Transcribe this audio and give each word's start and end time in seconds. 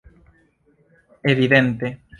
evidente 1.29 1.87